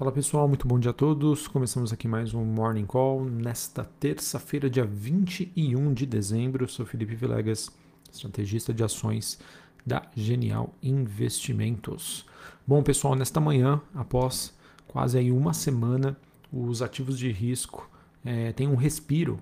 Fala 0.00 0.12
pessoal, 0.12 0.48
muito 0.48 0.66
bom 0.66 0.78
dia 0.78 0.92
a 0.92 0.94
todos. 0.94 1.46
Começamos 1.46 1.92
aqui 1.92 2.08
mais 2.08 2.32
um 2.32 2.42
Morning 2.42 2.86
Call 2.86 3.22
nesta 3.22 3.84
terça-feira, 3.84 4.70
dia 4.70 4.82
21 4.82 5.92
de 5.92 6.06
dezembro. 6.06 6.64
Eu 6.64 6.68
sou 6.68 6.86
Felipe 6.86 7.14
Vilegas, 7.14 7.70
estrategista 8.10 8.72
de 8.72 8.82
ações 8.82 9.38
da 9.84 10.02
Genial 10.16 10.74
Investimentos. 10.82 12.24
Bom 12.66 12.82
pessoal, 12.82 13.14
nesta 13.14 13.40
manhã, 13.40 13.78
após 13.94 14.54
quase 14.88 15.18
aí 15.18 15.30
uma 15.30 15.52
semana, 15.52 16.16
os 16.50 16.80
ativos 16.80 17.18
de 17.18 17.30
risco 17.30 17.86
é, 18.24 18.52
têm 18.52 18.68
um 18.68 18.76
respiro 18.76 19.38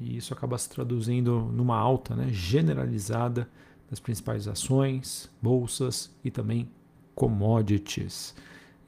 e 0.00 0.16
isso 0.16 0.32
acaba 0.32 0.56
se 0.56 0.70
traduzindo 0.70 1.42
numa 1.52 1.76
alta 1.76 2.16
né, 2.16 2.28
generalizada 2.32 3.46
das 3.90 4.00
principais 4.00 4.48
ações, 4.48 5.30
bolsas 5.42 6.10
e 6.24 6.30
também 6.30 6.70
commodities. 7.14 8.34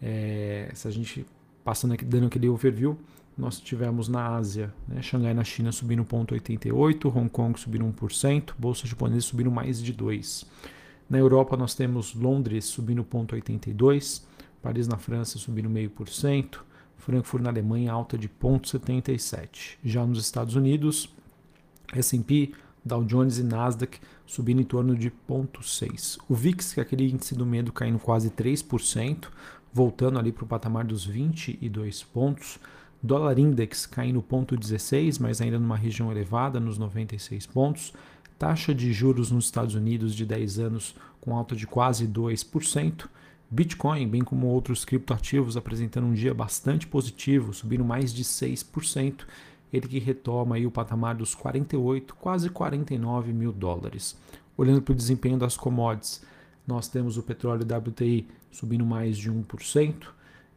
É, 0.02 0.70
se 0.74 0.88
a 0.88 0.90
gente 0.90 1.24
passando 1.64 1.94
aqui, 1.94 2.04
dando 2.04 2.26
aquele 2.26 2.48
overview, 2.48 2.98
nós 3.36 3.58
tivemos 3.60 4.08
na 4.08 4.36
Ásia, 4.36 4.72
né, 4.86 5.00
Xangai 5.00 5.32
na 5.32 5.44
China 5.44 5.72
subindo 5.72 6.04
0,88, 6.04 7.16
Hong 7.16 7.28
Kong 7.28 7.58
subindo 7.58 7.84
1%, 7.84 8.52
bolsa 8.58 8.86
japonesa 8.86 9.22
subindo 9.22 9.50
mais 9.50 9.82
de 9.82 9.94
2%. 9.94 10.46
Na 11.08 11.18
Europa 11.18 11.56
nós 11.56 11.74
temos 11.74 12.14
Londres 12.14 12.64
subindo 12.64 13.04
0,82%, 13.04 14.22
Paris 14.60 14.86
na 14.86 14.96
França 14.96 15.38
subindo 15.38 15.68
0,5%, 15.68 16.60
Frankfurt 16.96 17.42
na 17.42 17.50
Alemanha 17.50 17.92
alta 17.92 18.16
de 18.16 18.28
0,77%. 18.28 19.76
Já 19.84 20.06
nos 20.06 20.20
Estados 20.20 20.54
Unidos, 20.54 21.08
S&P, 21.94 22.52
Dow 22.84 23.04
Jones 23.04 23.38
e 23.38 23.42
Nasdaq 23.42 23.98
subindo 24.26 24.60
em 24.60 24.64
torno 24.64 24.96
de 24.96 25.10
0,6%. 25.28 26.18
O 26.28 26.34
VIX, 26.34 26.74
que 26.74 26.80
é 26.80 26.82
aquele 26.82 27.10
índice 27.10 27.34
do 27.34 27.44
medo, 27.44 27.72
caindo 27.72 27.98
quase 27.98 28.30
3%, 28.30 29.26
voltando 29.72 30.18
ali 30.18 30.30
para 30.30 30.44
o 30.44 30.46
patamar 30.46 30.84
dos 30.84 31.04
22 31.04 32.02
pontos. 32.02 32.58
Dólar 33.02 33.38
Index 33.38 33.86
caindo 33.86 34.22
0,16, 34.22 35.18
mas 35.20 35.40
ainda 35.40 35.58
numa 35.58 35.76
região 35.76 36.10
elevada, 36.10 36.60
nos 36.60 36.78
96 36.78 37.46
pontos. 37.46 37.92
Taxa 38.38 38.74
de 38.74 38.92
juros 38.92 39.30
nos 39.30 39.46
Estados 39.46 39.74
Unidos 39.74 40.14
de 40.14 40.26
10 40.26 40.58
anos 40.58 40.94
com 41.20 41.36
alta 41.36 41.56
de 41.56 41.66
quase 41.66 42.06
2%. 42.06 43.08
Bitcoin, 43.50 44.08
bem 44.08 44.22
como 44.22 44.46
outros 44.46 44.84
criptoativos, 44.84 45.56
apresentando 45.56 46.06
um 46.06 46.14
dia 46.14 46.32
bastante 46.32 46.86
positivo, 46.86 47.52
subindo 47.52 47.84
mais 47.84 48.12
de 48.12 48.24
6%. 48.24 49.26
Ele 49.72 49.88
que 49.88 49.98
retoma 49.98 50.56
aí 50.56 50.66
o 50.66 50.70
patamar 50.70 51.14
dos 51.14 51.34
48, 51.34 52.14
quase 52.14 52.50
49 52.50 53.32
mil 53.32 53.52
dólares. 53.52 54.16
Olhando 54.56 54.82
para 54.82 54.92
o 54.92 54.96
desempenho 54.96 55.38
das 55.38 55.56
commodities, 55.56 56.22
nós 56.66 56.88
temos 56.88 57.16
o 57.16 57.22
petróleo 57.22 57.64
WTI 57.64 58.26
subindo 58.50 58.84
mais 58.84 59.16
de 59.16 59.30
1%, 59.30 59.94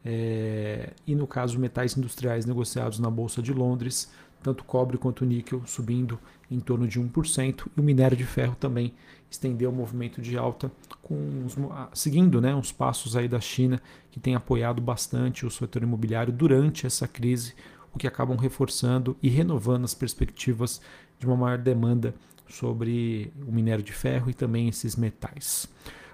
é, 0.03 0.93
e 1.07 1.15
no 1.15 1.25
caso 1.25 1.57
metais 1.57 1.97
industriais 1.97 2.45
negociados 2.45 2.99
na 2.99 3.09
Bolsa 3.09 3.41
de 3.41 3.51
Londres, 3.51 4.11
tanto 4.43 4.63
cobre 4.63 4.97
quanto 4.97 5.25
níquel 5.25 5.63
subindo 5.65 6.19
em 6.51 6.59
torno 6.59 6.87
de 6.87 7.01
1%, 7.01 7.67
e 7.75 7.79
o 7.79 7.83
minério 7.83 8.15
de 8.15 8.23
ferro 8.23 8.55
também 8.55 8.93
estendeu 9.29 9.71
o 9.71 9.73
movimento 9.73 10.21
de 10.21 10.37
alta, 10.37 10.71
uns, 11.09 11.55
seguindo 11.93 12.39
né, 12.39 12.53
uns 12.53 12.71
passos 12.71 13.15
aí 13.15 13.27
da 13.27 13.39
China, 13.39 13.81
que 14.11 14.19
tem 14.19 14.35
apoiado 14.35 14.79
bastante 14.79 15.45
o 15.45 15.49
setor 15.49 15.81
imobiliário 15.81 16.31
durante 16.31 16.85
essa 16.85 17.07
crise, 17.07 17.55
o 17.91 17.97
que 17.97 18.07
acabam 18.07 18.37
reforçando 18.37 19.17
e 19.23 19.29
renovando 19.29 19.85
as 19.85 19.95
perspectivas 19.95 20.79
de 21.17 21.25
uma 21.25 21.35
maior 21.35 21.57
demanda 21.57 22.13
sobre 22.47 23.31
o 23.47 23.51
minério 23.51 23.83
de 23.83 23.91
ferro 23.91 24.29
e 24.29 24.33
também 24.33 24.67
esses 24.67 24.95
metais. 24.95 25.67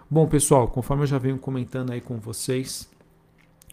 Bom, 0.09 0.27
pessoal, 0.27 0.67
conforme 0.67 1.03
eu 1.03 1.07
já 1.07 1.17
venho 1.17 1.37
comentando 1.37 1.91
aí 1.91 2.01
com 2.01 2.19
vocês, 2.19 2.89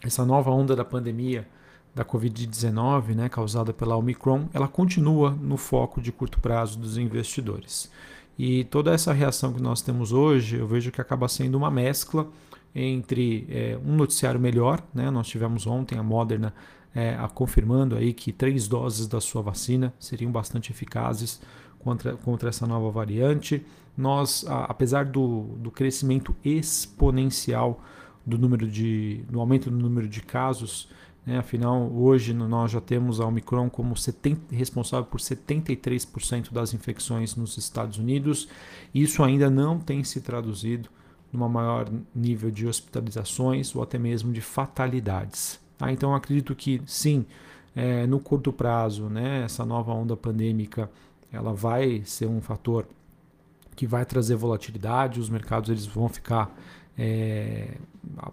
essa 0.03 0.25
nova 0.25 0.51
onda 0.51 0.77
da 0.77 0.85
pandemia 0.85 1.47
da 1.95 2.05
Covid-19, 2.05 3.15
né, 3.15 3.29
causada 3.29 3.73
pela 3.73 3.97
Omicron, 3.97 4.49
ela 4.53 4.69
continua 4.69 5.31
no 5.31 5.57
foco 5.57 6.01
de 6.01 6.13
curto 6.13 6.39
prazo 6.39 6.79
dos 6.79 6.97
investidores. 6.97 7.91
E 8.39 8.63
toda 8.65 8.93
essa 8.93 9.13
reação 9.13 9.53
que 9.53 9.61
nós 9.61 9.83
temos 9.83 10.13
hoje, 10.13 10.57
eu 10.57 10.67
vejo 10.67 10.93
que 10.93 11.01
acaba 11.01 11.27
sendo 11.27 11.57
uma 11.57 11.71
mescla 11.73 12.29
entre 12.73 13.47
é, 13.51 13.79
um 13.85 13.97
noticiário 13.97 14.39
melhor, 14.39 14.81
né? 14.95 15.11
Nós 15.11 15.27
tivemos 15.27 15.67
ontem 15.67 15.99
a 15.99 16.03
Moderna 16.05 16.55
é, 16.95 17.17
confirmando 17.35 17.97
aí 17.97 18.13
que 18.13 18.33
três 18.33 18.69
doses 18.69 19.09
da 19.09 19.21
sua 19.21 19.43
vacina 19.43 19.93
seriam 19.99 20.31
bastante 20.31 20.71
eficazes 20.71 21.41
contra, 21.79 22.17
contra 22.17 22.49
essa 22.49 22.67
nova 22.67 22.91
variante. 22.91 23.65
Nós, 23.97 24.45
a, 24.47 24.65
apesar 24.65 25.05
do, 25.07 25.43
do 25.57 25.71
crescimento 25.71 26.35
exponencial 26.45 27.83
do 28.25 28.39
número 28.39 28.69
de, 28.69 29.25
do 29.29 29.41
aumento 29.41 29.71
do 29.71 29.77
número 29.77 30.09
de 30.09 30.21
casos, 30.21 30.89
né, 31.25 31.39
afinal 31.39 31.91
hoje 31.93 32.33
nós 32.33 32.71
já 32.71 32.81
temos 32.81 33.21
a 33.21 33.27
Omicron 33.27 33.69
como 33.69 33.97
70, 33.97 34.55
responsável 34.55 35.07
por 35.07 35.21
73% 35.21 36.53
das 36.53 36.73
infecções 36.73 37.37
nos 37.37 37.57
Estados 37.57 37.99
Unidos. 37.99 38.49
Isso 38.95 39.23
ainda 39.23 39.51
não 39.51 39.79
tem 39.79 40.05
se 40.05 40.21
traduzido 40.21 40.89
numa 41.33 41.49
maior 41.49 41.91
nível 42.15 42.51
de 42.51 42.67
hospitalizações 42.67 43.75
ou 43.75 43.83
até 43.83 43.99
mesmo 43.99 44.33
de 44.33 44.41
fatalidades. 44.41 45.61
Tá? 45.77 45.93
Então 45.93 46.15
acredito 46.15 46.55
que 46.55 46.81
sim, 46.87 47.27
é, 47.75 48.07
no 48.07 48.19
curto 48.19 48.53
prazo, 48.53 49.05
né, 49.09 49.43
essa 49.45 49.65
nova 49.65 49.93
onda 49.93 50.17
pandêmica 50.17 50.91
ela 51.33 51.53
vai 51.53 52.03
ser 52.05 52.27
um 52.27 52.41
fator 52.41 52.87
que 53.77 53.87
vai 53.87 54.05
trazer 54.05 54.35
volatilidade, 54.35 55.21
os 55.21 55.31
mercados 55.31 55.71
eles 55.71 55.87
vão 55.87 56.09
ficar 56.09 56.55
é, 56.99 57.77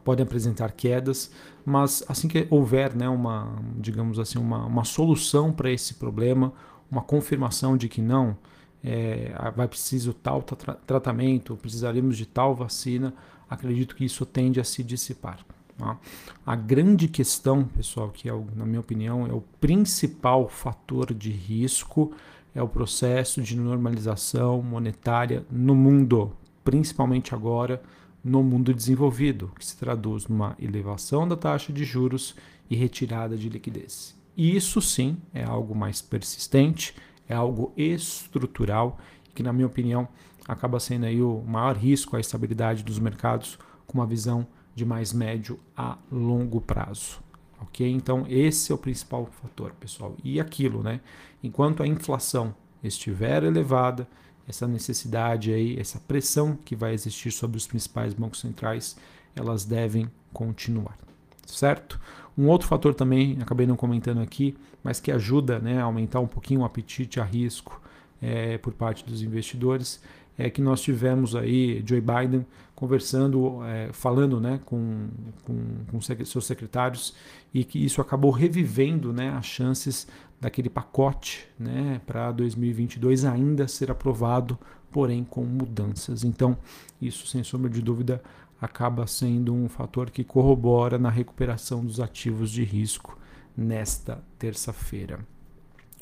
podem 0.04 0.24
apresentar 0.24 0.72
quedas, 0.72 1.32
mas 1.64 2.04
assim 2.10 2.28
que 2.28 2.48
houver 2.50 2.96
né, 2.96 3.08
uma, 3.08 3.56
digamos 3.78 4.18
assim, 4.18 4.40
uma, 4.40 4.66
uma 4.66 4.84
solução 4.84 5.54
para 5.54 5.70
esse 5.70 5.94
problema, 5.96 6.52
uma 6.90 7.02
confirmação 7.02 7.78
de 7.78 7.88
que 7.88 8.02
não 8.02 8.36
é, 8.84 9.32
vai 9.56 9.68
preciso 9.68 10.14
tal 10.14 10.42
tra 10.42 10.74
tratamento, 10.74 11.56
precisaremos 11.56 12.18
de 12.18 12.26
tal 12.26 12.56
vacina, 12.56 13.14
acredito 13.48 13.96
que 13.96 14.06
isso 14.06 14.26
tende 14.26 14.60
a 14.60 14.64
se 14.64 14.84
dissipar. 14.84 15.40
Tá? 15.78 15.98
A 16.46 16.56
grande 16.56 17.08
questão, 17.08 17.66
pessoal, 17.66 18.10
que 18.10 18.30
é, 18.30 18.34
na 18.56 18.66
minha 18.66 18.80
opinião 18.80 19.28
é 19.28 19.34
o 19.34 19.42
principal 19.60 20.48
fator 20.48 21.14
de 21.14 21.32
risco 21.32 22.14
é 22.56 22.64
o 22.64 22.70
processo 22.70 23.42
de 23.42 23.58
normalização 23.58 24.62
monetária 24.62 25.46
no 25.52 25.76
mundo, 25.76 26.32
principalmente 26.64 27.36
agora 27.36 27.84
no 28.24 28.42
mundo 28.42 28.74
desenvolvido, 28.74 29.52
que 29.60 29.66
se 29.66 29.78
traduz 29.78 30.28
numa 30.28 30.56
elevação 30.58 31.28
da 31.28 31.36
taxa 31.36 31.74
de 31.74 31.84
juros 31.84 32.34
e 32.70 32.76
retirada 32.76 33.38
de 33.38 33.50
liquidez. 33.50 34.18
E 34.38 34.56
isso 34.56 34.82
sim 34.82 35.18
é 35.34 35.44
algo 35.44 35.76
mais 35.76 36.02
persistente, 36.02 36.96
é 37.28 37.36
algo 37.36 37.74
estrutural, 37.76 38.98
que 39.36 39.44
na 39.44 39.54
minha 39.54 39.68
opinião 39.68 40.08
acaba 40.48 40.80
sendo 40.80 41.06
aí 41.06 41.22
o 41.22 41.44
maior 41.46 41.76
risco 41.76 42.16
à 42.16 42.20
estabilidade 42.20 42.84
dos 42.84 43.00
mercados 43.00 43.60
com 43.86 43.98
uma 43.98 44.08
visão 44.08 44.48
de 44.74 44.86
mais 44.86 45.14
médio 45.14 45.60
a 45.76 45.98
longo 46.12 46.62
prazo. 46.62 47.20
Ok? 47.62 47.90
Então, 47.90 48.26
esse 48.28 48.72
é 48.72 48.76
o 48.76 48.78
principal 48.78 49.26
fator, 49.42 49.72
pessoal. 49.80 50.16
E 50.24 50.40
aquilo, 50.40 50.84
né? 50.84 51.00
Enquanto 51.44 51.82
a 51.84 51.88
inflação 51.88 52.54
estiver 52.84 53.44
elevada, 53.44 54.08
essa 54.48 54.68
necessidade 54.68 55.52
aí, 55.52 55.80
essa 55.80 56.00
pressão 56.00 56.58
que 56.64 56.76
vai 56.76 56.94
existir 56.94 57.32
sobre 57.32 57.58
os 57.58 57.66
principais 57.66 58.14
bancos 58.14 58.40
centrais, 58.40 58.96
elas 59.36 59.66
devem 59.66 60.10
continuar, 60.32 60.98
certo? 61.46 62.00
Um 62.38 62.48
outro 62.48 62.68
fator 62.68 62.94
também, 62.94 63.38
acabei 63.42 63.66
não 63.66 63.76
comentando 63.76 64.22
aqui, 64.22 64.56
mas 64.84 65.00
que 65.00 65.12
ajuda 65.12 65.60
né, 65.60 65.80
a 65.80 65.86
aumentar 65.86 66.20
um 66.20 66.28
pouquinho 66.28 66.62
o 66.62 66.66
apetite 66.66 67.20
a 67.20 67.24
risco 67.24 67.82
é, 68.22 68.58
por 68.58 68.74
parte 68.74 69.06
dos 69.06 69.22
investidores, 69.22 70.02
é 70.38 70.50
que 70.50 70.62
nós 70.62 70.82
tivemos 70.82 71.36
aí 71.36 71.84
Joe 71.86 72.02
Biden 72.02 72.46
conversando, 72.76 73.64
é, 73.64 73.90
falando 73.94 74.40
né, 74.40 74.60
com, 74.66 75.08
com, 75.46 75.56
com, 75.90 76.02
seus 76.02 76.46
secretários 76.46 77.16
e 77.54 77.64
que 77.64 77.84
isso 77.84 78.02
acabou 78.02 78.32
revivendo 78.32 79.14
né, 79.14 79.30
as 79.30 79.46
chances 79.46 80.08
daquele 80.40 80.70
pacote 80.70 81.48
né, 81.58 82.02
para 82.06 82.32
2022 82.32 83.24
ainda 83.24 83.68
ser 83.68 83.90
aprovado, 83.90 84.60
porém 84.92 85.24
com 85.24 85.44
mudanças. 85.44 86.24
Então, 86.24 86.58
isso 87.02 87.26
sem 87.28 87.44
sombra 87.44 87.70
de 87.70 87.82
dúvida 87.82 88.22
acaba 88.60 89.08
sendo 89.08 89.54
um 89.54 89.70
fator 89.70 90.10
que 90.10 90.24
corrobora 90.24 90.98
na 90.98 91.10
recuperação 91.10 91.86
dos 91.86 92.00
ativos 92.00 92.52
de 92.52 92.64
risco 92.64 93.18
nesta 93.56 94.22
terça-feira. 94.38 95.20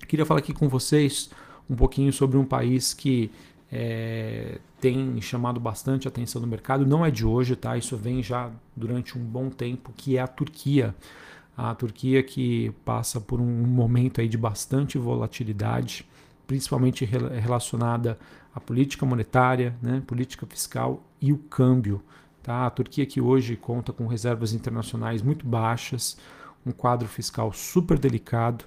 Queria 0.08 0.26
falar 0.26 0.40
aqui 0.40 0.54
com 0.54 0.68
vocês 0.68 1.30
um 1.70 1.76
pouquinho 1.76 2.12
sobre 2.12 2.38
um 2.38 2.46
país 2.46 2.94
que 2.94 3.32
é, 3.76 4.60
tem 4.80 5.20
chamado 5.20 5.60
bastante 5.60 6.08
atenção 6.08 6.40
no 6.40 6.48
mercado, 6.48 6.86
não 6.86 7.04
é 7.04 7.10
de 7.10 7.26
hoje, 7.26 7.56
tá? 7.56 7.76
Isso 7.76 7.98
vem 7.98 8.22
já 8.22 8.52
durante 8.76 9.18
um 9.18 9.24
bom 9.24 9.50
tempo, 9.50 9.92
que 9.98 10.16
é 10.16 10.22
a 10.22 10.28
Turquia. 10.28 10.94
A 11.58 11.74
Turquia 11.74 12.22
que 12.22 12.72
passa 12.86 13.20
por 13.20 13.42
um 13.42 13.66
momento 13.66 14.22
aí 14.22 14.28
de 14.28 14.38
bastante 14.38 15.00
volatilidade, 15.00 16.06
principalmente 16.46 17.04
relacionada 17.04 18.20
à 18.54 18.60
política 18.60 19.08
monetária, 19.08 19.76
né, 19.82 20.04
política 20.06 20.46
fiscal 20.46 21.04
e 21.20 21.34
o 21.34 21.38
câmbio. 21.40 22.00
Tá? 22.44 22.68
A 22.68 22.70
Turquia 22.70 23.08
que 23.08 23.20
hoje 23.20 23.56
conta 23.56 23.92
com 23.92 24.06
reservas 24.06 24.54
internacionais 24.54 25.24
muito 25.24 25.48
baixas, 25.48 26.16
um 26.64 26.72
quadro 26.72 27.08
fiscal 27.08 27.52
super 27.52 27.98
delicado 27.98 28.66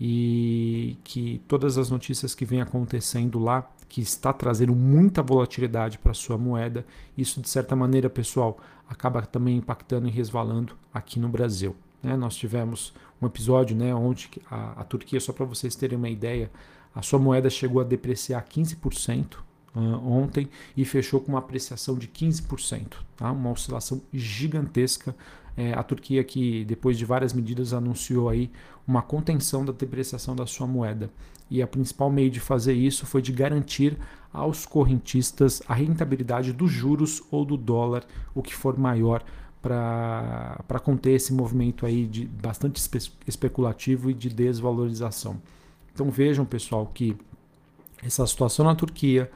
e 0.00 0.96
que 1.04 1.40
todas 1.46 1.78
as 1.78 1.88
notícias 1.88 2.34
que 2.34 2.44
vêm 2.44 2.60
acontecendo 2.60 3.38
lá, 3.38 3.70
que 3.90 4.00
está 4.00 4.32
trazendo 4.32 4.74
muita 4.74 5.20
volatilidade 5.20 5.98
para 5.98 6.12
a 6.12 6.14
sua 6.14 6.38
moeda, 6.38 6.86
isso 7.18 7.40
de 7.40 7.48
certa 7.48 7.74
maneira, 7.74 8.08
pessoal, 8.08 8.56
acaba 8.88 9.20
também 9.22 9.56
impactando 9.56 10.06
e 10.06 10.10
resvalando 10.10 10.74
aqui 10.94 11.18
no 11.18 11.28
Brasil. 11.28 11.74
Né? 12.00 12.16
Nós 12.16 12.36
tivemos 12.36 12.94
um 13.20 13.26
episódio 13.26 13.76
né, 13.76 13.92
onde 13.92 14.30
a, 14.48 14.80
a 14.80 14.84
Turquia, 14.84 15.20
só 15.20 15.32
para 15.32 15.44
vocês 15.44 15.74
terem 15.74 15.98
uma 15.98 16.08
ideia, 16.08 16.48
a 16.94 17.02
sua 17.02 17.18
moeda 17.18 17.50
chegou 17.50 17.80
a 17.80 17.84
depreciar 17.84 18.44
15% 18.44 19.34
uh, 19.74 19.80
ontem 19.80 20.48
e 20.76 20.84
fechou 20.84 21.20
com 21.20 21.32
uma 21.32 21.40
apreciação 21.40 21.96
de 21.98 22.06
15%, 22.06 22.92
tá? 23.16 23.32
uma 23.32 23.50
oscilação 23.50 24.00
gigantesca. 24.12 25.16
É, 25.56 25.72
a 25.74 25.82
Turquia 25.82 26.22
que 26.22 26.64
depois 26.64 26.96
de 26.96 27.04
várias 27.04 27.32
medidas 27.32 27.72
anunciou 27.72 28.28
aí 28.28 28.50
uma 28.86 29.02
contenção 29.02 29.64
da 29.64 29.72
depreciação 29.72 30.34
da 30.34 30.46
sua 30.46 30.66
moeda 30.66 31.10
e 31.50 31.60
a 31.60 31.66
principal 31.66 32.10
meio 32.10 32.30
de 32.30 32.38
fazer 32.38 32.72
isso 32.72 33.04
foi 33.04 33.20
de 33.20 33.32
garantir 33.32 33.98
aos 34.32 34.64
correntistas 34.64 35.60
a 35.66 35.74
rentabilidade 35.74 36.52
dos 36.52 36.70
juros 36.70 37.20
ou 37.30 37.44
do 37.44 37.56
dólar, 37.56 38.04
o 38.34 38.40
que 38.40 38.54
for 38.54 38.78
maior 38.78 39.24
para 39.60 40.80
conter 40.82 41.12
esse 41.12 41.34
movimento 41.34 41.84
aí 41.84 42.06
de 42.06 42.24
bastante 42.24 42.76
espe 42.76 42.98
especulativo 43.26 44.10
e 44.10 44.14
de 44.14 44.30
desvalorização. 44.30 45.42
Então 45.92 46.08
vejam, 46.08 46.46
pessoal, 46.46 46.86
que 46.94 47.16
essa 48.02 48.24
situação 48.26 48.64
na 48.64 48.74
Turquia, 48.74 49.30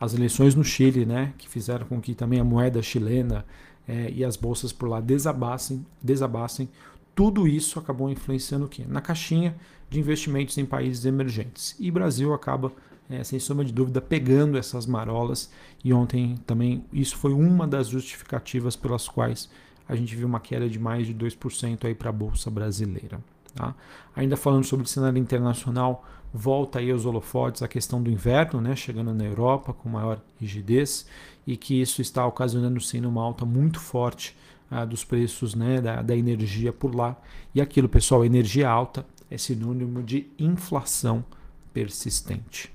as 0.00 0.14
eleições 0.14 0.54
no 0.54 0.64
Chile, 0.64 1.04
né, 1.04 1.34
que 1.36 1.48
fizeram 1.48 1.84
com 1.86 2.00
que 2.00 2.14
também 2.14 2.40
a 2.40 2.44
moeda 2.44 2.80
chilena 2.80 3.44
é, 3.88 4.10
e 4.10 4.24
as 4.24 4.36
bolsas 4.36 4.72
por 4.72 4.88
lá 4.88 5.00
desabassem, 5.00 5.84
desabassem, 6.02 6.68
tudo 7.14 7.48
isso 7.48 7.78
acabou 7.78 8.10
influenciando 8.10 8.66
o 8.66 8.68
quê? 8.68 8.84
Na 8.86 9.00
caixinha 9.00 9.56
de 9.88 9.98
investimentos 9.98 10.58
em 10.58 10.66
países 10.66 11.04
emergentes. 11.04 11.74
E 11.78 11.90
Brasil 11.90 12.34
acaba, 12.34 12.72
é, 13.08 13.22
sem 13.24 13.38
sombra 13.38 13.64
de 13.64 13.72
dúvida, 13.72 14.00
pegando 14.00 14.58
essas 14.58 14.86
marolas. 14.86 15.50
E 15.84 15.92
ontem 15.92 16.36
também 16.46 16.84
isso 16.92 17.16
foi 17.16 17.32
uma 17.32 17.66
das 17.66 17.88
justificativas 17.88 18.76
pelas 18.76 19.08
quais 19.08 19.48
a 19.88 19.94
gente 19.94 20.14
viu 20.16 20.26
uma 20.26 20.40
queda 20.40 20.68
de 20.68 20.78
mais 20.78 21.06
de 21.06 21.14
2% 21.14 21.94
para 21.94 22.10
a 22.10 22.12
Bolsa 22.12 22.50
Brasileira. 22.50 23.20
Tá? 23.54 23.74
Ainda 24.14 24.36
falando 24.36 24.64
sobre 24.64 24.84
o 24.84 24.88
cenário 24.88 25.18
internacional, 25.18 26.04
volta 26.36 26.78
aí 26.78 26.90
aos 26.90 27.06
holofotes 27.06 27.62
a 27.62 27.68
questão 27.68 28.02
do 28.02 28.10
inverno, 28.10 28.60
né, 28.60 28.76
chegando 28.76 29.14
na 29.14 29.24
Europa 29.24 29.72
com 29.72 29.88
maior 29.88 30.20
rigidez 30.38 31.06
e 31.46 31.56
que 31.56 31.80
isso 31.80 32.02
está 32.02 32.26
ocasionando 32.26 32.80
sim 32.80 33.04
uma 33.04 33.22
alta 33.22 33.44
muito 33.44 33.80
forte 33.80 34.36
ah, 34.70 34.84
dos 34.84 35.04
preços 35.04 35.54
né, 35.54 35.80
da, 35.80 36.02
da 36.02 36.16
energia 36.16 36.72
por 36.72 36.94
lá. 36.94 37.16
E 37.54 37.60
aquilo, 37.60 37.88
pessoal, 37.88 38.24
energia 38.24 38.68
alta 38.68 39.06
é 39.30 39.38
sinônimo 39.38 40.02
de 40.02 40.26
inflação 40.38 41.24
persistente. 41.72 42.72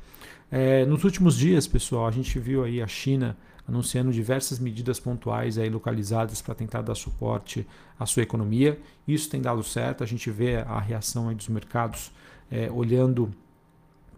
É, 0.49 0.85
nos 0.85 1.03
últimos 1.03 1.37
dias, 1.37 1.67
pessoal, 1.67 2.07
a 2.07 2.11
gente 2.11 2.37
viu 2.39 2.63
aí 2.63 2.81
a 2.81 2.87
China 2.87 3.37
anunciando 3.67 4.11
diversas 4.11 4.59
medidas 4.59 4.99
pontuais 4.99 5.57
aí 5.57 5.69
localizadas 5.69 6.41
para 6.41 6.55
tentar 6.55 6.81
dar 6.81 6.95
suporte 6.95 7.65
à 7.99 8.05
sua 8.05 8.23
economia. 8.23 8.79
Isso 9.07 9.29
tem 9.29 9.41
dado 9.41 9.63
certo, 9.63 10.03
a 10.03 10.07
gente 10.07 10.29
vê 10.29 10.57
a 10.57 10.79
reação 10.79 11.29
aí 11.29 11.35
dos 11.35 11.47
mercados 11.47 12.11
é, 12.49 12.69
olhando 12.69 13.31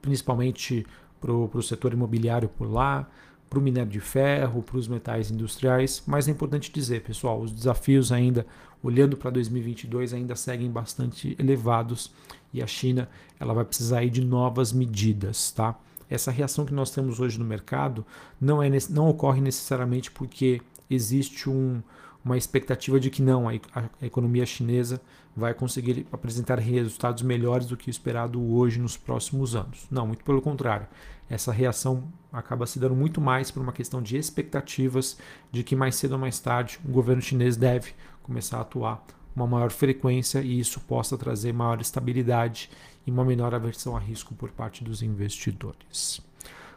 principalmente 0.04 0.86
para 1.20 1.32
o 1.32 1.62
setor 1.62 1.94
imobiliário 1.94 2.50
por 2.50 2.70
lá, 2.70 3.10
para 3.50 3.58
o 3.58 3.62
minério 3.62 3.90
de 3.90 4.02
ferro, 4.02 4.62
para 4.62 4.78
os 4.78 4.88
metais 4.88 5.32
industriais. 5.32 6.04
Mas 6.06 6.28
é 6.28 6.32
importante 6.32 6.72
dizer, 6.72 7.02
pessoal, 7.02 7.40
os 7.40 7.52
desafios 7.52 8.12
ainda, 8.12 8.46
olhando 8.84 9.16
para 9.16 9.32
2022, 9.32 10.14
ainda 10.14 10.36
seguem 10.36 10.70
bastante 10.70 11.36
elevados 11.40 12.12
e 12.54 12.62
a 12.62 12.68
China 12.68 13.10
ela 13.40 13.54
vai 13.54 13.64
precisar 13.64 14.06
de 14.06 14.24
novas 14.24 14.74
medidas, 14.74 15.52
tá? 15.52 15.80
Essa 16.10 16.30
reação 16.30 16.66
que 16.66 16.74
nós 16.74 16.92
temos 16.92 17.20
hoje 17.20 17.40
no 17.40 17.46
mercado 17.46 18.06
não, 18.40 18.62
é, 18.62 18.70
não 18.90 19.08
ocorre 19.08 19.40
necessariamente 19.40 20.12
porque 20.12 20.62
existe 20.90 21.50
um, 21.50 21.82
uma 22.24 22.38
expectativa 22.38 23.00
de 23.00 23.10
que 23.10 23.22
não, 23.22 23.50
a, 23.50 23.54
economia 24.02 24.46
chinesa 24.46 25.02
vai 25.36 25.54
conseguir 25.54 26.08
apresentar 26.12 26.60
resultados 26.60 27.24
melhores 27.24 27.68
do 27.68 27.76
que 27.76 27.90
o 27.90 27.92
esperado 27.92 28.42
hoje 28.54 28.80
nos 28.80 28.96
próximos 28.96 29.56
anos. 29.56 29.88
Não, 29.90 30.08
muito 30.08 30.24
pelo 30.24 30.42
contrário. 30.42 30.88
Essa 31.30 31.52
reação 31.52 32.08
acaba 32.32 32.66
se 32.66 32.80
dando 32.80 32.96
muito 32.96 33.20
mais 33.20 33.50
por 33.50 33.62
uma 33.62 33.74
questão 33.74 34.02
de 34.02 34.18
expectativas 34.18 35.18
de 35.52 35.64
que 35.64 35.76
mais 35.76 35.96
cedo 35.96 36.14
ou 36.14 36.20
mais 36.20 36.40
tarde 36.40 36.80
o 36.86 36.92
governo 36.92 37.22
chinês 37.22 37.58
deve 37.58 37.94
começar 38.22 38.58
a 38.58 38.62
atuar 38.62 39.04
uma 39.36 39.48
maior 39.48 39.72
frequência 39.72 40.42
e 40.42 40.60
isso 40.60 40.80
possa 40.82 41.18
trazer 41.18 41.54
maior 41.54 41.82
estabilidade 41.82 42.70
e 43.06 43.12
uma 43.12 43.26
menor 43.26 43.54
aversão 43.54 43.98
a 43.98 44.00
risco 44.00 44.36
por 44.36 44.52
parte 44.52 44.84
dos 44.84 45.02
investidores. 45.02 46.22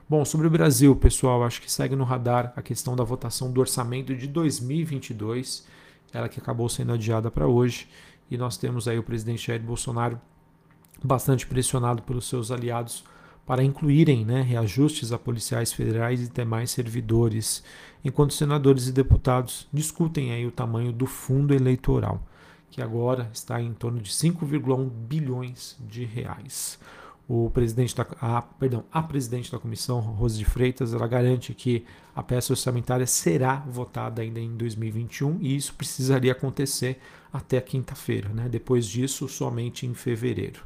Bom, 0.08 0.24
sobre 0.24 0.46
o 0.46 0.50
Brasil, 0.50 0.94
pessoal, 0.94 1.42
acho 1.42 1.60
que 1.60 1.70
segue 1.70 1.96
no 1.96 2.04
radar 2.04 2.52
a 2.54 2.62
questão 2.62 2.94
da 2.94 3.02
votação 3.02 3.50
do 3.50 3.60
orçamento 3.60 4.14
de 4.14 4.28
2022, 4.28 5.66
ela 6.12 6.28
que 6.28 6.38
acabou 6.38 6.68
sendo 6.68 6.92
adiada 6.92 7.28
para 7.28 7.48
hoje, 7.48 7.88
e 8.30 8.38
nós 8.38 8.56
temos 8.56 8.86
aí 8.86 8.96
o 9.00 9.02
presidente 9.02 9.44
Jair 9.44 9.60
Bolsonaro 9.60 10.20
bastante 11.02 11.44
pressionado 11.44 12.02
pelos 12.02 12.28
seus 12.28 12.52
aliados 12.52 13.02
para 13.44 13.64
incluírem 13.64 14.24
né, 14.24 14.42
reajustes 14.42 15.10
a 15.10 15.18
policiais 15.18 15.72
federais 15.72 16.22
e 16.22 16.30
demais 16.30 16.70
servidores, 16.70 17.64
enquanto 18.04 18.32
senadores 18.32 18.86
e 18.86 18.92
deputados 18.92 19.66
discutem 19.72 20.30
aí 20.30 20.46
o 20.46 20.52
tamanho 20.52 20.92
do 20.92 21.06
fundo 21.06 21.52
eleitoral 21.52 22.22
que 22.70 22.82
agora 22.82 23.30
está 23.32 23.60
em 23.60 23.72
torno 23.72 24.00
de 24.00 24.10
5,1 24.10 24.90
bilhões 24.90 25.76
de 25.80 26.04
reais. 26.04 26.78
O 27.28 27.50
presidente 27.50 27.94
da, 27.96 28.06
a, 28.20 28.40
perdão, 28.40 28.84
a 28.92 29.02
presidente 29.02 29.50
da 29.50 29.58
comissão, 29.58 29.98
Rose 29.98 30.38
de 30.38 30.44
Freitas, 30.44 30.94
ela 30.94 31.08
garante 31.08 31.52
que 31.52 31.84
a 32.14 32.22
peça 32.22 32.52
orçamentária 32.52 33.06
será 33.06 33.56
votada 33.68 34.22
ainda 34.22 34.38
em 34.38 34.56
2021 34.56 35.38
e 35.40 35.56
isso 35.56 35.74
precisaria 35.74 36.30
acontecer 36.30 37.00
até 37.32 37.60
quinta-feira, 37.60 38.28
né? 38.28 38.48
depois 38.48 38.86
disso 38.86 39.28
somente 39.28 39.86
em 39.86 39.92
fevereiro. 39.92 40.60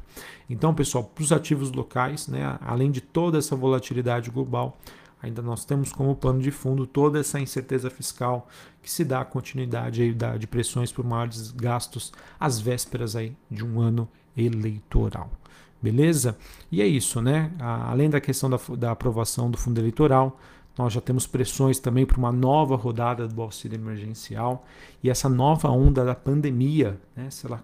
Então, 0.47 0.73
pessoal, 0.73 1.03
para 1.03 1.23
os 1.23 1.31
ativos 1.31 1.71
locais, 1.71 2.27
né, 2.27 2.57
além 2.61 2.91
de 2.91 3.01
toda 3.01 3.39
essa 3.39 3.55
volatilidade 3.55 4.29
global, 4.29 4.77
ainda 5.21 5.41
nós 5.41 5.65
temos 5.65 5.91
como 5.91 6.15
pano 6.15 6.41
de 6.41 6.51
fundo 6.51 6.85
toda 6.85 7.19
essa 7.19 7.39
incerteza 7.39 7.89
fiscal 7.89 8.47
que 8.83 8.91
se 8.91 9.03
dá 9.03 9.21
a 9.21 9.25
continuidade 9.25 10.01
aí 10.01 10.15
de 10.37 10.47
pressões 10.47 10.91
por 10.91 11.03
maiores 11.03 11.51
gastos 11.51 12.13
às 12.39 12.59
vésperas 12.59 13.15
aí 13.15 13.35
de 13.49 13.65
um 13.65 13.79
ano 13.79 14.07
eleitoral. 14.37 15.31
Beleza? 15.81 16.37
E 16.71 16.81
é 16.81 16.85
isso, 16.85 17.21
né? 17.21 17.51
além 17.59 18.09
da 18.09 18.21
questão 18.21 18.49
da, 18.49 18.59
da 18.77 18.91
aprovação 18.91 19.49
do 19.49 19.57
fundo 19.57 19.79
eleitoral, 19.79 20.39
nós 20.77 20.93
já 20.93 21.01
temos 21.01 21.27
pressões 21.27 21.79
também 21.79 22.05
para 22.05 22.17
uma 22.17 22.31
nova 22.31 22.75
rodada 22.75 23.27
do 23.27 23.41
auxílio 23.41 23.75
emergencial 23.75 24.65
e 25.03 25.09
essa 25.09 25.27
nova 25.27 25.69
onda 25.69 26.05
da 26.05 26.15
pandemia, 26.15 26.99
né, 27.15 27.29
se, 27.29 27.45
ela, 27.45 27.63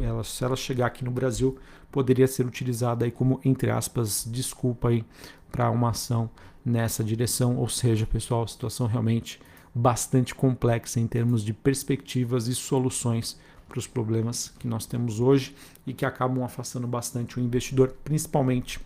ela, 0.00 0.24
se 0.24 0.44
ela 0.44 0.56
chegar 0.56 0.86
aqui 0.86 1.04
no 1.04 1.10
Brasil, 1.10 1.58
poderia 1.90 2.26
ser 2.26 2.46
utilizada 2.46 3.04
aí 3.04 3.10
como, 3.10 3.40
entre 3.44 3.70
aspas, 3.70 4.26
desculpa 4.30 4.88
aí 4.88 5.04
para 5.50 5.70
uma 5.70 5.90
ação 5.90 6.30
nessa 6.64 7.04
direção. 7.04 7.56
Ou 7.56 7.68
seja, 7.68 8.06
pessoal, 8.06 8.46
situação 8.46 8.86
realmente 8.86 9.40
bastante 9.74 10.34
complexa 10.34 10.98
em 10.98 11.06
termos 11.06 11.44
de 11.44 11.52
perspectivas 11.52 12.48
e 12.48 12.54
soluções 12.54 13.38
para 13.68 13.78
os 13.78 13.86
problemas 13.86 14.52
que 14.58 14.66
nós 14.66 14.86
temos 14.86 15.20
hoje 15.20 15.54
e 15.86 15.92
que 15.92 16.06
acabam 16.06 16.42
afastando 16.42 16.86
bastante 16.86 17.38
o 17.38 17.40
investidor, 17.40 17.94
principalmente 18.02 18.80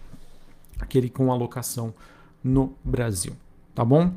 aquele 0.79 1.09
com 1.09 1.31
alocação 1.31 1.95
no 2.43 2.75
Brasil. 2.85 3.35
Tá 3.75 3.85
bom? 3.85 4.13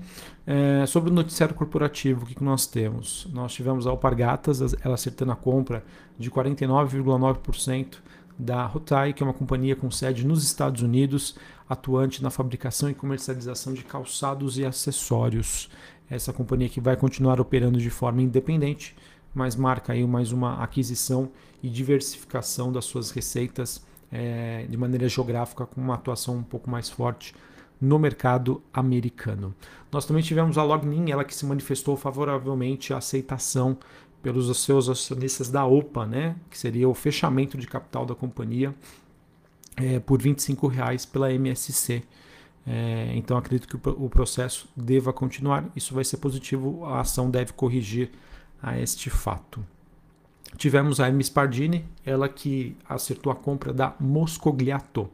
É, 0.46 0.86
sobre 0.86 1.10
o 1.10 1.14
noticiário 1.14 1.56
corporativo, 1.56 2.24
o 2.24 2.26
que, 2.28 2.36
que 2.36 2.44
nós 2.44 2.68
temos? 2.68 3.26
Nós 3.32 3.54
tivemos 3.54 3.88
a 3.88 3.90
Alpargatas, 3.90 4.62
ela 4.84 4.96
acertando 4.96 5.32
a 5.32 5.36
compra 5.36 5.84
de 6.20 6.30
49,9% 6.30 8.00
da 8.38 8.66
Rotai, 8.66 9.14
que 9.14 9.24
é 9.24 9.26
uma 9.26 9.34
companhia 9.34 9.76
com 9.76 9.90
sede 9.90 10.28
nos 10.28 10.44
Estados 10.44 10.82
Unidos, 10.82 11.38
atuante 11.70 12.22
na 12.22 12.30
fabricação 12.30 12.90
e 12.90 12.94
comercialização 12.94 13.74
de 13.74 13.84
calçados 13.84 14.58
e 14.58 14.66
acessórios. 14.66 15.70
Essa 16.10 16.34
companhia 16.34 16.68
que 16.68 16.82
vai 16.82 16.98
continuar 16.98 17.40
operando 17.40 17.80
de 17.80 17.90
forma 17.90 18.22
independente, 18.22 18.94
mas 19.36 19.56
marca 19.56 19.92
aí 19.92 20.08
mais 20.08 20.32
uma 20.32 20.64
aquisição 20.64 21.30
e 21.62 21.70
diversificação 21.70 22.72
das 22.72 22.86
suas 22.86 23.12
receitas 23.12 23.86
é, 24.12 24.66
de 24.70 24.78
maneira 24.78 25.10
geográfica, 25.10 25.66
com 25.66 25.82
uma 25.82 25.96
atuação 25.96 26.38
um 26.38 26.44
pouco 26.44 26.70
mais 26.70 26.90
forte 26.90 27.36
no 27.82 28.00
mercado 28.00 28.64
americano. 28.74 29.54
Nós 29.92 30.06
também 30.06 30.24
tivemos 30.24 30.58
a 30.58 30.64
Lognin, 30.64 31.12
ela 31.12 31.26
que 31.26 31.36
se 31.36 31.46
manifestou 31.46 31.98
favoravelmente 31.98 32.94
à 32.94 32.98
aceitação 32.98 33.78
pelos 34.24 34.58
seus 34.60 34.88
acionistas 34.88 35.50
da 35.50 35.66
OPA, 35.66 36.06
né, 36.06 36.36
que 36.50 36.58
seria 36.58 36.88
o 36.88 36.94
fechamento 36.94 37.58
de 37.58 37.68
capital 37.68 38.06
da 38.06 38.16
companhia, 38.16 38.74
é, 39.76 40.00
por 40.00 40.22
25 40.22 40.68
reais 40.68 41.06
pela 41.06 41.32
MSC. 41.32 42.02
É, 42.66 43.12
então 43.16 43.38
acredito 43.38 43.68
que 43.68 43.90
o 43.90 44.10
processo 44.10 44.68
deva 44.76 45.12
continuar. 45.12 45.70
Isso 45.76 45.94
vai 45.94 46.06
ser 46.06 46.18
positivo, 46.18 46.86
a 46.86 47.02
ação 47.02 47.30
deve 47.30 47.54
corrigir 47.54 48.12
a 48.66 48.80
este 48.80 49.12
fato. 49.12 49.64
Tivemos 50.58 51.00
a 51.00 51.08
Hermes 51.08 51.30
Pardini, 51.30 51.86
ela 52.04 52.28
que 52.28 52.76
acertou 52.90 53.32
a 53.32 53.36
compra 53.36 53.72
da 53.72 53.94
Moscogliato 54.00 55.08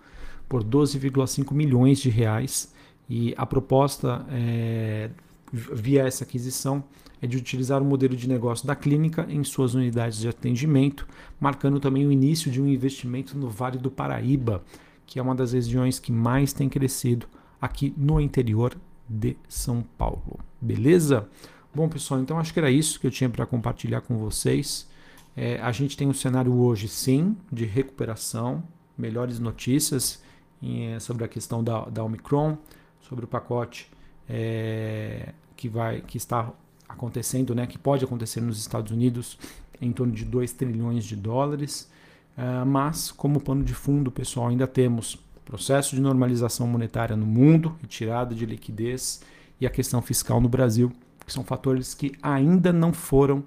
por 0.48 0.64
12,5 0.64 1.54
milhões 1.54 2.00
de 2.00 2.10
reais 2.10 2.74
e 3.10 3.34
a 3.38 3.46
proposta 3.46 4.26
é, 4.30 5.10
via 5.52 6.04
essa 6.08 6.24
aquisição 6.24 6.82
é 7.22 7.28
de 7.28 7.36
utilizar 7.36 7.82
o 7.82 7.86
modelo 7.86 8.16
de 8.16 8.28
negócio 8.28 8.66
da 8.66 8.76
clínica 8.76 9.28
em 9.30 9.44
suas 9.44 9.74
unidades 9.74 10.20
de 10.20 10.30
atendimento, 10.30 11.06
marcando 11.40 11.78
também 11.80 12.08
o 12.08 12.12
início 12.12 12.50
de 12.50 12.62
um 12.62 12.68
investimento 12.68 13.38
no 13.38 13.50
Vale 13.50 13.78
do 13.78 13.92
Paraíba, 13.92 14.64
que 15.06 15.20
é 15.20 15.22
uma 15.22 15.36
das 15.36 15.52
regiões 15.52 16.00
que 16.00 16.12
mais 16.12 16.54
tem 16.54 16.70
crescido 16.70 17.28
aqui 17.60 17.94
no 17.98 18.20
interior 18.22 18.78
de 19.10 19.36
São 19.50 19.84
Paulo. 19.98 20.40
Beleza? 20.60 21.28
Bom, 21.74 21.88
pessoal, 21.88 22.20
então 22.20 22.38
acho 22.38 22.52
que 22.52 22.60
era 22.60 22.70
isso 22.70 23.00
que 23.00 23.08
eu 23.08 23.12
tinha 23.12 23.30
para 23.30 23.46
compartilhar 23.46 24.02
com 24.02 24.18
vocês. 24.18 24.90
É, 25.38 25.58
a 25.62 25.72
gente 25.72 25.96
tem 25.96 26.06
um 26.06 26.14
cenário 26.14 26.54
hoje, 26.54 26.90
sim, 26.90 27.38
de 27.50 27.64
recuperação, 27.64 28.62
melhores 28.98 29.40
notícias 29.40 30.22
em, 30.62 31.00
sobre 31.00 31.24
a 31.24 31.30
questão 31.30 31.64
da, 31.64 31.86
da 31.86 32.04
Omicron, 32.04 32.58
sobre 33.00 33.24
o 33.24 33.28
pacote 33.28 33.90
é, 34.28 35.34
que, 35.56 35.70
vai, 35.70 36.02
que 36.02 36.18
está 36.18 36.52
acontecendo, 36.90 37.56
né, 37.56 37.66
que 37.66 37.78
pode 37.78 38.04
acontecer 38.04 38.42
nos 38.42 38.60
Estados 38.60 38.92
Unidos, 38.92 39.38
em 39.80 39.94
torno 39.94 40.14
de 40.14 40.26
2 40.26 40.52
trilhões 40.52 41.06
de 41.06 41.16
dólares. 41.16 41.90
Uh, 42.38 42.66
mas, 42.66 43.12
como 43.12 43.40
pano 43.40 43.64
de 43.64 43.74
fundo, 43.74 44.12
pessoal, 44.12 44.50
ainda 44.50 44.68
temos 44.68 45.18
processo 45.46 45.96
de 45.96 46.02
normalização 46.02 46.68
monetária 46.68 47.16
no 47.16 47.26
mundo, 47.26 47.76
retirada 47.82 48.36
de 48.36 48.46
liquidez 48.46 49.22
e 49.60 49.66
a 49.66 49.70
questão 49.70 50.02
fiscal 50.02 50.40
no 50.40 50.48
Brasil, 50.48 50.92
que 51.26 51.34
são 51.34 51.44
fatores 51.44 51.94
que 51.94 52.12
ainda 52.22 52.74
não 52.74 52.92
foram 52.92 53.44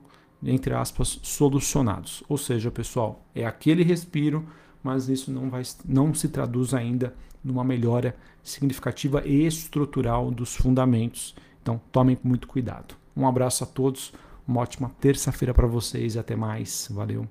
entre 0.50 0.74
aspas, 0.74 1.18
solucionados. 1.22 2.22
Ou 2.28 2.36
seja, 2.36 2.70
pessoal, 2.70 3.24
é 3.34 3.46
aquele 3.46 3.82
respiro, 3.82 4.44
mas 4.82 5.08
isso 5.08 5.30
não, 5.30 5.48
vai, 5.48 5.62
não 5.84 6.12
se 6.12 6.28
traduz 6.28 6.74
ainda 6.74 7.14
numa 7.42 7.64
melhora 7.64 8.16
significativa 8.42 9.26
e 9.26 9.46
estrutural 9.46 10.30
dos 10.30 10.54
fundamentos. 10.54 11.34
Então, 11.62 11.80
tomem 11.90 12.18
muito 12.22 12.46
cuidado. 12.46 12.94
Um 13.16 13.26
abraço 13.26 13.64
a 13.64 13.66
todos, 13.66 14.12
uma 14.46 14.60
ótima 14.60 14.90
terça-feira 15.00 15.54
para 15.54 15.66
vocês 15.66 16.14
e 16.14 16.18
até 16.18 16.36
mais. 16.36 16.88
Valeu. 16.90 17.26